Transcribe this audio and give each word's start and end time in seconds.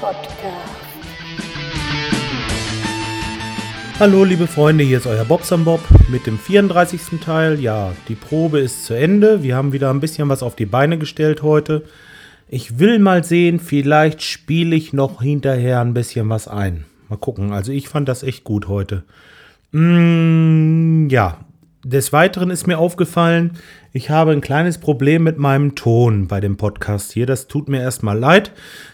Podcast. 0.00 0.82
Hallo 4.00 4.24
liebe 4.24 4.48
Freunde, 4.48 4.82
hier 4.82 4.98
ist 4.98 5.06
euer 5.06 5.24
Bobson 5.24 5.64
Bob 5.64 5.80
mit 6.08 6.26
dem 6.26 6.38
34. 6.38 7.20
Teil. 7.24 7.60
Ja, 7.60 7.92
die 8.08 8.16
Probe 8.16 8.58
ist 8.58 8.84
zu 8.84 8.94
Ende. 8.94 9.44
Wir 9.44 9.54
haben 9.54 9.72
wieder 9.72 9.90
ein 9.90 10.00
bisschen 10.00 10.28
was 10.28 10.42
auf 10.42 10.56
die 10.56 10.66
Beine 10.66 10.98
gestellt 10.98 11.42
heute. 11.42 11.84
Ich 12.48 12.80
will 12.80 12.98
mal 12.98 13.22
sehen, 13.22 13.60
vielleicht 13.60 14.22
spiele 14.22 14.74
ich 14.74 14.92
noch 14.92 15.22
hinterher 15.22 15.80
ein 15.80 15.94
bisschen 15.94 16.28
was 16.28 16.48
ein. 16.48 16.84
Mal 17.08 17.16
gucken. 17.16 17.52
Also 17.52 17.70
ich 17.70 17.88
fand 17.88 18.08
das 18.08 18.24
echt 18.24 18.42
gut 18.42 18.66
heute. 18.66 19.04
Mm, 19.70 21.08
ja, 21.08 21.38
des 21.84 22.12
Weiteren 22.12 22.50
ist 22.50 22.66
mir 22.66 22.78
aufgefallen, 22.78 23.58
ich 23.92 24.10
habe 24.10 24.32
ein 24.32 24.40
kleines 24.40 24.78
Problem 24.78 25.22
mit 25.22 25.38
meinem 25.38 25.74
Ton 25.74 26.28
bei 26.28 26.40
dem 26.40 26.56
Podcast 26.56 27.12
hier. 27.12 27.26
Das 27.26 27.48
tut 27.48 27.68
mir 27.68 27.80
erstmal 27.80 28.18
leid. 28.18 28.52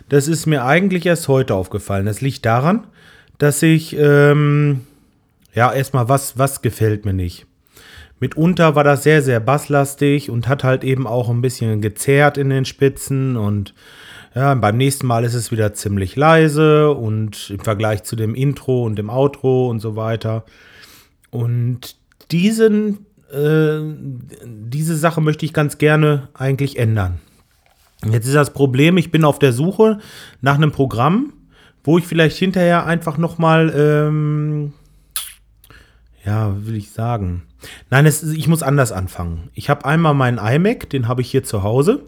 Das 0.08 0.26
ist 0.26 0.46
mir 0.46 0.64
eigentlich 0.64 1.06
erst 1.06 1.28
heute 1.28 1.54
aufgefallen. 1.54 2.06
Das 2.06 2.20
liegt 2.20 2.46
daran, 2.46 2.86
dass 3.36 3.62
ich, 3.62 3.96
ähm, 3.98 4.80
ja, 5.54 5.72
erstmal, 5.72 6.08
was, 6.08 6.38
was 6.38 6.62
gefällt 6.62 7.04
mir 7.04 7.12
nicht. 7.12 7.46
Mitunter 8.20 8.74
war 8.74 8.84
das 8.84 9.04
sehr, 9.04 9.22
sehr 9.22 9.38
basslastig 9.38 10.30
und 10.30 10.48
hat 10.48 10.64
halt 10.64 10.82
eben 10.82 11.06
auch 11.06 11.28
ein 11.28 11.40
bisschen 11.42 11.80
gezerrt 11.80 12.36
in 12.36 12.50
den 12.50 12.64
Spitzen 12.64 13.36
und 13.36 13.74
ja, 14.34 14.54
beim 14.54 14.76
nächsten 14.76 15.06
Mal 15.06 15.24
ist 15.24 15.34
es 15.34 15.52
wieder 15.52 15.72
ziemlich 15.72 16.16
leise 16.16 16.90
und 16.90 17.50
im 17.50 17.60
Vergleich 17.60 18.02
zu 18.02 18.16
dem 18.16 18.34
Intro 18.34 18.84
und 18.84 18.96
dem 18.96 19.10
Outro 19.10 19.68
und 19.68 19.80
so 19.80 19.96
weiter. 19.96 20.44
Und 21.30 21.96
diesen, 22.30 23.06
äh, 23.32 23.80
diese 24.44 24.96
Sache 24.96 25.20
möchte 25.20 25.44
ich 25.44 25.52
ganz 25.52 25.78
gerne 25.78 26.28
eigentlich 26.34 26.78
ändern. 26.78 27.20
Jetzt 28.04 28.26
ist 28.26 28.34
das 28.34 28.52
Problem, 28.52 28.96
ich 28.96 29.10
bin 29.10 29.24
auf 29.24 29.38
der 29.38 29.52
Suche 29.52 29.98
nach 30.40 30.54
einem 30.54 30.70
Programm, 30.70 31.32
wo 31.82 31.98
ich 31.98 32.06
vielleicht 32.06 32.36
hinterher 32.36 32.86
einfach 32.86 33.18
nochmal, 33.18 33.72
ähm, 33.74 34.72
ja, 36.24 36.54
will 36.64 36.76
ich 36.76 36.90
sagen. 36.90 37.42
Nein, 37.90 38.06
es, 38.06 38.22
ich 38.22 38.46
muss 38.46 38.62
anders 38.62 38.92
anfangen. 38.92 39.50
Ich 39.54 39.68
habe 39.68 39.84
einmal 39.84 40.14
meinen 40.14 40.38
iMac, 40.38 40.90
den 40.90 41.08
habe 41.08 41.22
ich 41.22 41.30
hier 41.30 41.42
zu 41.42 41.62
Hause 41.62 42.04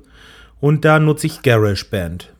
und 0.61 0.85
da 0.85 1.01
nutze 1.01 1.27
ich 1.27 1.43
GarageBand. 1.43 2.33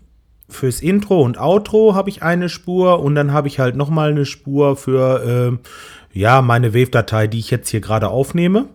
Fürs 0.49 0.81
Intro 0.81 1.23
und 1.23 1.39
Outro 1.39 1.95
habe 1.95 2.11
ich 2.11 2.23
eine 2.23 2.49
Spur 2.49 3.01
und 3.01 3.15
dann 3.15 3.33
habe 3.33 3.49
ich 3.49 3.59
halt 3.59 3.77
nochmal 3.77 4.11
eine 4.11 4.27
Spur 4.27 4.77
für, 4.77 5.25
äh, 5.25 5.69
ja, 6.13 6.43
meine 6.43 6.75
Wave-Datei, 6.75 7.27
die 7.27 7.39
ich 7.39 7.51
jetzt 7.51 7.69
hier 7.69 7.81
gerade 7.81 8.09
aufnehme. 8.09 8.67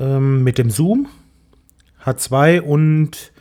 Ähm, 0.00 0.42
mit 0.42 0.58
dem 0.58 0.70
Zoom 0.70 1.08
H2 2.04 2.60
und 2.60 3.32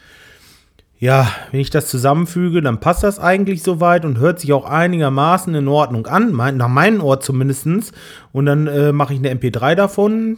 ja, 1.00 1.32
wenn 1.50 1.60
ich 1.60 1.72
das 1.72 1.88
zusammenfüge, 1.88 2.62
dann 2.62 2.80
passt 2.80 3.04
das 3.04 3.18
eigentlich 3.18 3.64
soweit 3.64 4.06
und 4.06 4.20
hört 4.20 4.40
sich 4.40 4.54
auch 4.54 4.66
einigermaßen 4.66 5.56
in 5.56 5.68
Ordnung 5.68 6.06
an, 6.06 6.32
mein, 6.32 6.58
nach 6.58 6.68
meinem 6.68 7.02
Ort 7.02 7.24
zumindest. 7.24 7.92
Und 8.32 8.46
dann 8.46 8.68
äh, 8.68 8.92
mache 8.92 9.16
ich 9.16 9.20
eine 9.20 9.34
MP3 9.34 9.74
davon. 9.74 10.38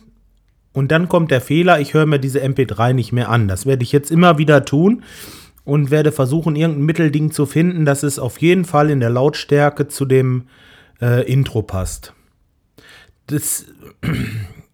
Und 0.71 0.91
dann 0.93 1.09
kommt 1.09 1.31
der 1.31 1.41
Fehler, 1.41 1.81
ich 1.81 1.93
höre 1.93 2.05
mir 2.05 2.17
diese 2.17 2.41
MP3 2.41 2.93
nicht 2.93 3.11
mehr 3.11 3.29
an. 3.29 3.49
Das 3.49 3.65
werde 3.65 3.83
ich 3.83 3.91
jetzt 3.91 4.09
immer 4.09 4.37
wieder 4.37 4.63
tun 4.63 5.03
und 5.65 5.91
werde 5.91 6.13
versuchen, 6.13 6.55
irgendein 6.55 6.85
Mittelding 6.85 7.31
zu 7.31 7.45
finden, 7.45 7.83
dass 7.83 8.03
es 8.03 8.17
auf 8.17 8.39
jeden 8.39 8.63
Fall 8.63 8.89
in 8.89 9.01
der 9.01 9.09
Lautstärke 9.09 9.89
zu 9.89 10.05
dem 10.05 10.43
äh, 11.03 11.21
Intro 11.29 11.61
passt. 11.61 12.13
Das, 13.27 13.65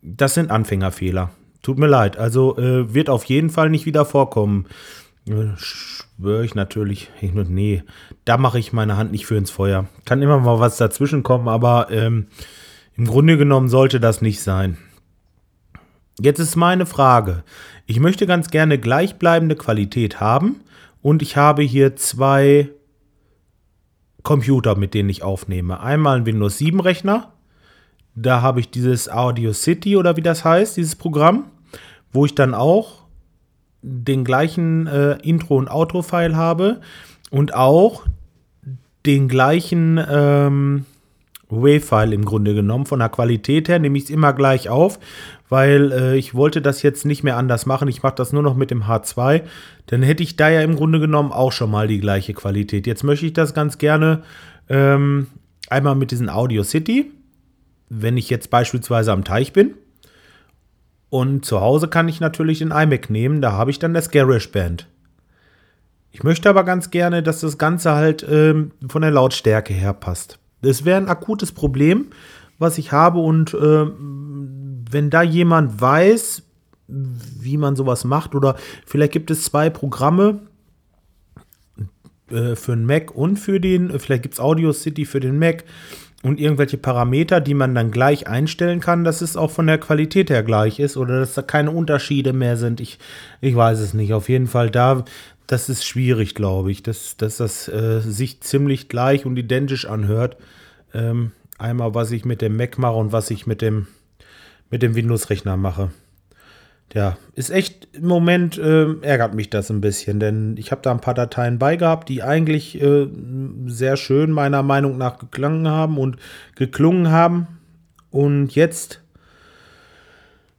das 0.01 0.35
sind 0.35 0.51
Anfängerfehler. 0.51 1.31
Tut 1.61 1.77
mir 1.77 1.87
leid. 1.87 2.17
Also 2.17 2.57
äh, 2.57 2.93
wird 2.93 3.09
auf 3.09 3.25
jeden 3.25 3.49
Fall 3.49 3.69
nicht 3.69 3.85
wieder 3.85 4.05
vorkommen. 4.05 4.67
Äh, 5.27 5.57
schwöre 5.57 6.45
ich 6.45 6.55
natürlich. 6.55 7.09
Ich, 7.19 7.33
nee, 7.33 7.83
da 8.25 8.37
mache 8.37 8.59
ich 8.59 8.73
meine 8.73 8.95
Hand 8.95 9.11
nicht 9.11 9.25
für 9.25 9.35
ins 9.35 9.51
Feuer. 9.51 9.87
Kann 10.05 10.21
immer 10.21 10.39
mal 10.39 10.59
was 10.59 10.77
dazwischen 10.77 11.23
kommen, 11.23 11.47
aber 11.47 11.87
ähm, 11.91 12.27
im 12.95 13.07
Grunde 13.07 13.37
genommen 13.37 13.69
sollte 13.69 13.99
das 13.99 14.21
nicht 14.21 14.41
sein. 14.41 14.77
Jetzt 16.19 16.39
ist 16.39 16.55
meine 16.55 16.85
Frage. 16.85 17.43
Ich 17.85 17.99
möchte 17.99 18.27
ganz 18.27 18.49
gerne 18.49 18.77
gleichbleibende 18.77 19.55
Qualität 19.55 20.19
haben 20.19 20.61
und 21.01 21.21
ich 21.21 21.37
habe 21.37 21.63
hier 21.63 21.95
zwei 21.95 22.69
Computer, 24.23 24.75
mit 24.75 24.93
denen 24.93 25.09
ich 25.09 25.23
aufnehme. 25.23 25.79
Einmal 25.79 26.17
ein 26.17 26.25
Windows 26.25 26.57
7 26.57 26.79
Rechner. 26.79 27.33
Da 28.15 28.41
habe 28.41 28.59
ich 28.59 28.69
dieses 28.69 29.09
Audio 29.09 29.53
City 29.53 29.95
oder 29.95 30.17
wie 30.17 30.21
das 30.21 30.43
heißt, 30.43 30.77
dieses 30.77 30.95
Programm, 30.95 31.45
wo 32.11 32.25
ich 32.25 32.35
dann 32.35 32.53
auch 32.53 33.03
den 33.81 34.23
gleichen 34.23 34.87
äh, 34.87 35.13
Intro- 35.23 35.57
und 35.57 35.69
Outro-File 35.69 36.35
habe 36.35 36.81
und 37.31 37.53
auch 37.53 38.05
den 39.05 39.27
gleichen 39.29 40.03
ähm, 40.09 40.85
Wave-File 41.49 42.13
im 42.13 42.25
Grunde 42.25 42.53
genommen. 42.53 42.85
Von 42.85 42.99
der 42.99 43.09
Qualität 43.09 43.67
her 43.67 43.79
nehme 43.79 43.97
ich 43.97 44.05
es 44.05 44.09
immer 44.09 44.33
gleich 44.33 44.69
auf, 44.69 44.99
weil 45.49 45.91
äh, 45.91 46.17
ich 46.17 46.35
wollte 46.35 46.61
das 46.61 46.81
jetzt 46.81 47.05
nicht 47.05 47.23
mehr 47.23 47.37
anders 47.37 47.65
machen. 47.65 47.87
Ich 47.87 48.03
mache 48.03 48.15
das 48.15 48.31
nur 48.31 48.43
noch 48.43 48.55
mit 48.55 48.71
dem 48.71 48.83
H2. 48.83 49.41
Dann 49.87 50.03
hätte 50.03 50.23
ich 50.23 50.35
da 50.35 50.49
ja 50.49 50.61
im 50.61 50.75
Grunde 50.75 50.99
genommen 50.99 51.31
auch 51.31 51.51
schon 51.51 51.71
mal 51.71 51.87
die 51.87 51.99
gleiche 51.99 52.33
Qualität. 52.33 52.87
Jetzt 52.87 53.03
möchte 53.03 53.25
ich 53.25 53.33
das 53.33 53.53
ganz 53.53 53.77
gerne 53.77 54.23
ähm, 54.69 55.27
einmal 55.69 55.95
mit 55.95 56.11
diesem 56.11 56.29
Audio 56.29 56.63
City, 56.63 57.11
wenn 57.89 58.17
ich 58.17 58.29
jetzt 58.29 58.49
beispielsweise 58.49 59.11
am 59.11 59.23
Teich 59.23 59.53
bin. 59.53 59.73
Und 61.09 61.43
zu 61.43 61.59
Hause 61.59 61.87
kann 61.87 62.07
ich 62.07 62.19
natürlich 62.19 62.59
den 62.59 62.71
iMac 62.71 63.09
nehmen, 63.09 63.41
da 63.41 63.53
habe 63.53 63.71
ich 63.71 63.79
dann 63.79 63.95
das 63.95 64.11
GarageBand. 64.11 64.87
Ich 66.11 66.23
möchte 66.23 66.49
aber 66.49 66.63
ganz 66.63 66.91
gerne, 66.91 67.23
dass 67.23 67.41
das 67.41 67.57
Ganze 67.57 67.93
halt 67.93 68.25
ähm, 68.29 68.71
von 68.87 69.01
der 69.01 69.11
Lautstärke 69.11 69.73
her 69.73 69.93
passt. 69.93 70.39
Das 70.61 70.85
wäre 70.85 70.97
ein 70.97 71.07
akutes 71.07 71.51
Problem, 71.51 72.07
was 72.57 72.77
ich 72.77 72.91
habe 72.91 73.19
und 73.19 73.53
äh, 73.53 73.85
wenn 74.91 75.09
da 75.09 75.21
jemand 75.21 75.79
weiß, 75.79 76.43
wie 76.87 77.57
man 77.57 77.75
sowas 77.75 78.03
macht 78.03 78.35
oder 78.35 78.55
vielleicht 78.85 79.13
gibt 79.13 79.31
es 79.31 79.43
zwei 79.43 79.69
Programme 79.69 80.41
äh, 82.31 82.55
für 82.55 82.75
den 82.75 82.85
Mac 82.85 83.15
und 83.15 83.37
für 83.37 83.59
den, 83.59 83.97
vielleicht 83.99 84.23
gibt 84.23 84.33
es 84.33 84.39
Audio 84.39 84.73
City 84.73 85.05
für 85.05 85.19
den 85.19 85.37
Mac 85.37 85.63
und 86.21 86.39
irgendwelche 86.39 86.77
Parameter, 86.77 87.39
die 87.39 87.53
man 87.53 87.73
dann 87.73 87.91
gleich 87.91 88.27
einstellen 88.27 88.81
kann, 88.81 89.03
dass 89.03 89.21
es 89.21 89.37
auch 89.37 89.51
von 89.51 89.67
der 89.67 89.77
Qualität 89.77 90.29
her 90.29 90.43
gleich 90.43 90.79
ist 90.79 90.97
oder 90.97 91.19
dass 91.19 91.33
da 91.33 91.41
keine 91.41 91.71
Unterschiede 91.71 92.33
mehr 92.33 92.57
sind. 92.57 92.81
Ich, 92.81 92.99
ich 93.39 93.55
weiß 93.55 93.79
es 93.79 93.93
nicht. 93.93 94.13
Auf 94.13 94.27
jeden 94.27 94.47
Fall 94.47 94.69
da, 94.69 95.05
das 95.47 95.69
ist 95.69 95.85
schwierig, 95.85 96.35
glaube 96.35 96.71
ich, 96.71 96.83
dass, 96.83 97.15
dass 97.15 97.37
das 97.37 97.69
äh, 97.69 98.01
sich 98.01 98.41
ziemlich 98.41 98.89
gleich 98.89 99.25
und 99.25 99.37
identisch 99.37 99.85
anhört. 99.85 100.35
Ähm, 100.93 101.31
einmal, 101.57 101.93
was 101.93 102.11
ich 102.11 102.25
mit 102.25 102.41
dem 102.41 102.57
Mac 102.57 102.77
mache 102.77 102.95
und 102.95 103.13
was 103.13 103.31
ich 103.31 103.47
mit 103.47 103.61
dem, 103.61 103.87
mit 104.69 104.81
dem 104.81 104.95
Windows-Rechner 104.95 105.55
mache. 105.55 105.91
Ja, 106.93 107.17
ist 107.35 107.51
echt 107.51 107.87
im 107.93 108.07
Moment 108.07 108.57
äh, 108.57 108.93
ärgert 109.01 109.35
mich 109.35 109.51
das 109.51 109.69
ein 109.69 109.79
bisschen, 109.79 110.19
denn 110.19 110.57
ich 110.57 110.71
habe 110.71 110.81
da 110.81 110.89
ein 110.89 111.01
paar 111.01 111.13
Dateien 111.13 111.59
bei 111.59 111.75
gehabt, 111.75 112.09
die 112.09 112.23
eigentlich 112.23 112.81
äh, 112.81 113.07
sehr 113.67 113.95
schön 113.95 114.31
meiner 114.31 114.63
Meinung 114.63 114.97
nach 114.97 115.19
geklangen 115.19 115.67
haben 115.67 115.99
und 115.99 116.17
geklungen 116.55 117.11
haben. 117.11 117.47
Und 118.09 118.55
jetzt, 118.55 119.01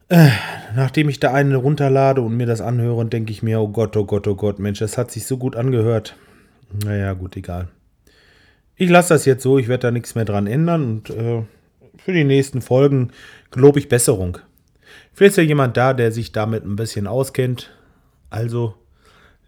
äh, 0.08 0.28
nachdem 0.76 1.08
ich 1.08 1.18
da 1.18 1.32
eine 1.32 1.56
runterlade 1.56 2.20
und 2.20 2.36
mir 2.36 2.46
das 2.46 2.60
anhöre, 2.60 3.04
denke 3.06 3.32
ich 3.32 3.42
mir, 3.42 3.60
oh 3.60 3.68
Gott, 3.68 3.96
oh 3.96 4.04
Gott, 4.04 4.28
oh 4.28 4.36
Gott, 4.36 4.60
Mensch, 4.60 4.78
das 4.78 4.96
hat 4.96 5.10
sich 5.10 5.26
so 5.26 5.36
gut 5.36 5.56
angehört. 5.56 6.14
Naja, 6.84 7.12
gut, 7.14 7.36
egal. 7.36 7.66
Ich 8.76 8.88
lasse 8.88 9.14
das 9.14 9.24
jetzt 9.24 9.42
so, 9.42 9.58
ich 9.58 9.66
werde 9.66 9.88
da 9.88 9.90
nichts 9.90 10.14
mehr 10.14 10.24
dran 10.24 10.46
ändern 10.46 10.84
und 10.84 11.10
äh, 11.10 11.42
für 11.96 12.12
die 12.12 12.24
nächsten 12.24 12.62
Folgen 12.62 13.10
gelobe 13.50 13.80
ich 13.80 13.88
Besserung. 13.88 14.38
Vielleicht 15.12 15.32
ist 15.32 15.36
ja 15.38 15.42
jemand 15.42 15.76
da, 15.76 15.92
der 15.92 16.12
sich 16.12 16.32
damit 16.32 16.64
ein 16.64 16.76
bisschen 16.76 17.06
auskennt. 17.06 17.70
Also, 18.30 18.74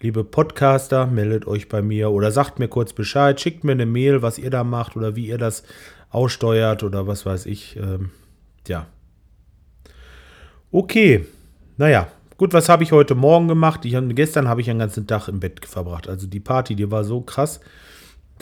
liebe 0.00 0.24
Podcaster, 0.24 1.06
meldet 1.06 1.46
euch 1.46 1.68
bei 1.68 1.82
mir 1.82 2.10
oder 2.10 2.30
sagt 2.30 2.58
mir 2.58 2.68
kurz 2.68 2.92
Bescheid, 2.92 3.40
schickt 3.40 3.64
mir 3.64 3.72
eine 3.72 3.86
Mail, 3.86 4.22
was 4.22 4.38
ihr 4.38 4.50
da 4.50 4.64
macht 4.64 4.96
oder 4.96 5.16
wie 5.16 5.26
ihr 5.26 5.38
das 5.38 5.62
aussteuert 6.10 6.82
oder 6.82 7.06
was 7.06 7.24
weiß 7.24 7.46
ich. 7.46 7.76
Ähm, 7.76 8.10
ja. 8.66 8.86
Okay, 10.70 11.26
naja, 11.76 12.08
gut, 12.36 12.52
was 12.52 12.68
habe 12.68 12.82
ich 12.82 12.92
heute 12.92 13.14
Morgen 13.14 13.48
gemacht? 13.48 13.84
Ich, 13.84 13.96
gestern 14.10 14.48
habe 14.48 14.60
ich 14.60 14.70
einen 14.70 14.78
ganzen 14.78 15.06
Tag 15.06 15.28
im 15.28 15.40
Bett 15.40 15.64
verbracht. 15.66 16.08
Also 16.08 16.26
die 16.26 16.40
Party, 16.40 16.74
die 16.74 16.90
war 16.90 17.04
so 17.04 17.20
krass 17.20 17.60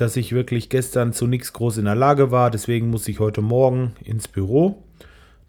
dass 0.01 0.17
ich 0.17 0.33
wirklich 0.33 0.71
gestern 0.71 1.13
zu 1.13 1.27
nichts 1.27 1.53
groß 1.53 1.77
in 1.77 1.85
der 1.85 1.95
Lage 1.95 2.31
war. 2.31 2.51
Deswegen 2.51 2.89
muss 2.89 3.07
ich 3.07 3.21
heute 3.21 3.43
Morgen 3.43 3.93
ins 4.03 4.29
Büro. 4.29 4.83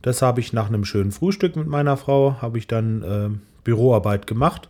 Das 0.01 0.21
habe 0.21 0.39
ich 0.39 0.53
nach 0.53 0.67
einem 0.67 0.85
schönen 0.85 1.11
Frühstück 1.11 1.55
mit 1.55 1.67
meiner 1.67 1.97
Frau, 1.97 2.41
habe 2.41 2.57
ich 2.57 2.67
dann 2.67 3.03
äh, 3.03 3.29
Büroarbeit 3.63 4.25
gemacht. 4.25 4.69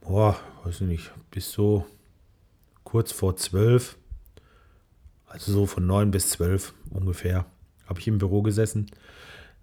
Boah, 0.00 0.36
weiß 0.64 0.82
ich 0.82 0.86
nicht, 0.86 1.10
bis 1.30 1.50
so 1.52 1.84
kurz 2.84 3.12
vor 3.12 3.36
zwölf. 3.36 3.96
Also 5.26 5.52
so 5.52 5.66
von 5.66 5.86
neun 5.86 6.10
bis 6.10 6.30
zwölf 6.30 6.74
ungefähr 6.90 7.46
habe 7.86 8.00
ich 8.00 8.08
im 8.08 8.18
Büro 8.18 8.42
gesessen. 8.42 8.90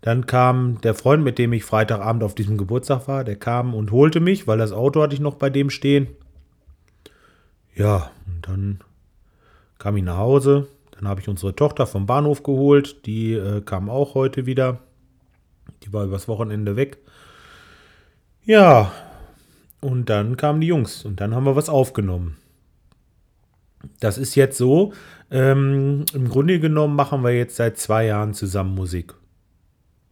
Dann 0.01 0.25
kam 0.25 0.81
der 0.81 0.95
Freund, 0.95 1.23
mit 1.23 1.37
dem 1.37 1.53
ich 1.53 1.63
Freitagabend 1.63 2.23
auf 2.23 2.35
diesem 2.35 2.57
Geburtstag 2.57 3.07
war, 3.07 3.23
der 3.23 3.35
kam 3.35 3.73
und 3.73 3.91
holte 3.91 4.19
mich, 4.19 4.47
weil 4.47 4.57
das 4.57 4.71
Auto 4.71 5.01
hatte 5.01 5.13
ich 5.13 5.19
noch 5.21 5.35
bei 5.35 5.49
dem 5.49 5.69
stehen. 5.69 6.07
Ja, 7.75 8.11
und 8.25 8.47
dann 8.47 8.79
kam 9.77 9.97
ich 9.97 10.03
nach 10.03 10.17
Hause. 10.17 10.67
Dann 11.01 11.09
habe 11.09 11.19
ich 11.19 11.27
unsere 11.27 11.55
Tochter 11.55 11.87
vom 11.87 12.05
Bahnhof 12.05 12.43
geholt. 12.43 13.07
Die 13.07 13.33
äh, 13.33 13.61
kam 13.61 13.89
auch 13.89 14.13
heute 14.13 14.45
wieder. 14.45 14.79
Die 15.81 15.91
war 15.91 16.05
übers 16.05 16.27
Wochenende 16.27 16.75
weg. 16.75 16.99
Ja, 18.43 18.91
und 19.79 20.11
dann 20.11 20.37
kamen 20.37 20.61
die 20.61 20.67
Jungs 20.67 21.03
und 21.03 21.19
dann 21.19 21.33
haben 21.33 21.45
wir 21.45 21.55
was 21.55 21.69
aufgenommen. 21.69 22.37
Das 23.99 24.19
ist 24.19 24.35
jetzt 24.35 24.59
so, 24.59 24.93
ähm, 25.31 26.05
im 26.13 26.29
Grunde 26.29 26.59
genommen 26.59 26.95
machen 26.95 27.23
wir 27.23 27.31
jetzt 27.31 27.55
seit 27.55 27.79
zwei 27.79 28.05
Jahren 28.05 28.35
zusammen 28.35 28.75
Musik. 28.75 29.15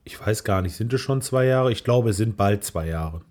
Ich 0.06 0.20
weiß 0.20 0.44
gar 0.44 0.64
nicht, 0.64 0.76
sind 0.76 0.92
es 0.92 1.02
schon 1.02 1.22
zwei 1.22 1.46
Jahre? 1.46 1.72
Ich 1.72 1.84
glaube, 1.84 2.10
es 2.10 2.18
sind 2.18 2.36
bald 2.36 2.64
zwei 2.64 2.88
Jahre. 2.88 3.22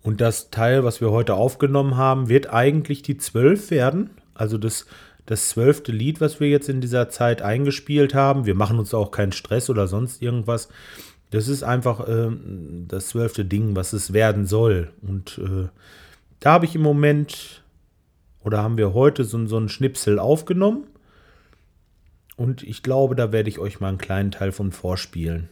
Und 0.00 0.20
das 0.20 0.50
Teil, 0.50 0.84
was 0.84 1.00
wir 1.00 1.10
heute 1.10 1.34
aufgenommen 1.34 1.96
haben, 1.96 2.28
wird 2.28 2.52
eigentlich 2.52 3.02
die 3.02 3.16
zwölf 3.16 3.72
werden. 3.72 4.10
Also 4.32 4.58
das, 4.58 4.86
das 5.26 5.48
zwölfte 5.48 5.92
Lied, 5.92 6.20
was 6.20 6.40
wir 6.40 6.48
jetzt 6.48 6.68
in 6.68 6.80
dieser 6.80 7.08
Zeit 7.08 7.42
eingespielt 7.42 8.14
haben. 8.14 8.46
Wir 8.46 8.54
machen 8.54 8.78
uns 8.78 8.94
auch 8.94 9.10
keinen 9.10 9.32
Stress 9.32 9.70
oder 9.70 9.86
sonst 9.86 10.22
irgendwas. 10.22 10.68
Das 11.30 11.48
ist 11.48 11.62
einfach 11.62 12.08
äh, 12.08 12.30
das 12.88 13.08
zwölfte 13.08 13.44
Ding, 13.44 13.76
was 13.76 13.92
es 13.92 14.12
werden 14.12 14.46
soll. 14.46 14.92
Und 15.02 15.38
äh, 15.38 15.68
da 16.40 16.52
habe 16.52 16.64
ich 16.64 16.74
im 16.74 16.82
Moment, 16.82 17.62
oder 18.42 18.62
haben 18.62 18.76
wir 18.76 18.94
heute 18.94 19.24
so, 19.24 19.46
so 19.46 19.56
einen 19.56 19.68
Schnipsel 19.68 20.18
aufgenommen. 20.18 20.84
Und 22.36 22.62
ich 22.62 22.82
glaube, 22.82 23.14
da 23.14 23.32
werde 23.32 23.48
ich 23.48 23.58
euch 23.58 23.80
mal 23.80 23.88
einen 23.88 23.98
kleinen 23.98 24.30
Teil 24.30 24.50
von 24.50 24.72
vorspielen. 24.72 25.48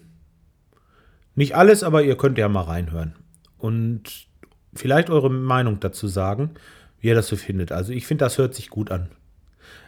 Nicht 1.34 1.54
alles, 1.54 1.84
aber 1.84 2.02
ihr 2.02 2.16
könnt 2.16 2.38
ja 2.38 2.48
mal 2.48 2.62
reinhören. 2.62 3.14
Und 3.58 4.26
vielleicht 4.74 5.10
eure 5.10 5.30
Meinung 5.30 5.78
dazu 5.78 6.08
sagen, 6.08 6.52
wie 7.00 7.08
ihr 7.08 7.14
das 7.14 7.28
so 7.28 7.36
findet. 7.36 7.70
Also 7.70 7.92
ich 7.92 8.06
finde, 8.06 8.24
das 8.24 8.38
hört 8.38 8.54
sich 8.54 8.70
gut 8.70 8.90
an. 8.90 9.08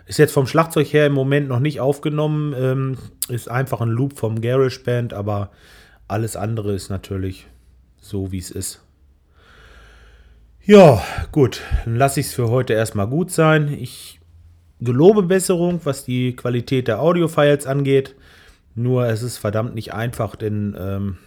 Ist 0.07 0.19
jetzt 0.19 0.33
vom 0.33 0.47
Schlagzeug 0.47 0.93
her 0.93 1.07
im 1.07 1.13
Moment 1.13 1.49
noch 1.49 1.61
nicht 1.61 1.81
aufgenommen. 1.81 2.55
Ähm, 2.59 2.99
ist 3.29 3.49
einfach 3.49 3.81
ein 3.81 3.89
Loop 3.89 4.19
vom 4.19 4.41
Garage 4.41 4.81
Band, 4.81 5.15
aber 5.15 5.51
alles 6.09 6.37
andere 6.37 6.73
ist 6.73 6.89
natürlich 6.91 7.47
so, 8.01 8.33
wie 8.33 8.39
es 8.39 8.51
ist. 8.51 8.83
Ja, 10.63 11.03
gut, 11.33 11.63
dann 11.85 11.97
lasse 11.97 12.21
ich 12.21 12.27
es 12.27 12.35
für 12.35 12.51
heute 12.51 12.75
erstmal 12.75 13.07
gut 13.07 13.31
sein. 13.31 13.73
Ich 13.73 14.21
gelobe 14.81 15.23
Besserung, 15.23 15.81
was 15.85 16.05
die 16.05 16.35
Qualität 16.35 16.89
der 16.89 17.01
Audiofiles 17.01 17.67
angeht. 17.67 18.15
Nur 18.75 19.07
es 19.07 19.23
ist 19.23 19.39
verdammt 19.39 19.75
nicht 19.75 19.93
einfach, 19.95 20.37
denn 20.37 20.77
ähm, 20.79 21.19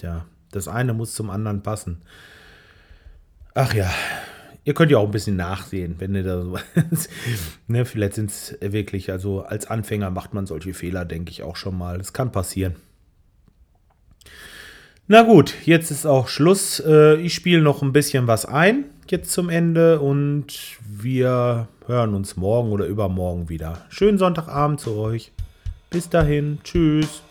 ja, 0.00 0.26
das 0.52 0.68
eine 0.68 0.94
muss 0.94 1.14
zum 1.14 1.30
anderen 1.30 1.62
passen. 1.62 2.02
Ach 3.54 3.72
ja, 3.72 3.90
ihr 4.66 4.74
könnt 4.74 4.90
ja 4.90 4.98
auch 4.98 5.04
ein 5.06 5.12
bisschen 5.12 5.36
nachsehen, 5.36 5.94
wenn 5.98 6.14
ihr 6.14 6.24
da 6.24 6.42
so. 6.42 6.58
ne, 7.68 7.84
vielleicht 7.86 8.14
sind 8.14 8.30
es 8.30 8.58
wirklich, 8.60 9.10
also 9.10 9.42
als 9.42 9.66
Anfänger 9.66 10.10
macht 10.10 10.34
man 10.34 10.44
solche 10.44 10.74
Fehler, 10.74 11.06
denke 11.06 11.30
ich 11.30 11.42
auch 11.42 11.56
schon 11.56 11.78
mal. 11.78 11.96
Das 11.96 12.12
kann 12.12 12.32
passieren. 12.32 12.74
Na 15.06 15.22
gut, 15.22 15.54
jetzt 15.64 15.92
ist 15.92 16.04
auch 16.04 16.26
Schluss. 16.26 16.80
Äh, 16.80 17.14
ich 17.20 17.32
spiele 17.32 17.62
noch 17.62 17.80
ein 17.80 17.92
bisschen 17.92 18.26
was 18.26 18.44
ein, 18.44 18.86
jetzt 19.08 19.30
zum 19.30 19.48
Ende. 19.50 20.00
Und 20.00 20.76
wir 20.84 21.68
hören 21.86 22.14
uns 22.14 22.36
morgen 22.36 22.72
oder 22.72 22.86
übermorgen 22.86 23.48
wieder. 23.48 23.86
Schönen 23.88 24.18
Sonntagabend 24.18 24.80
zu 24.80 24.96
euch. 24.96 25.30
Bis 25.90 26.08
dahin. 26.08 26.58
Tschüss. 26.64 27.22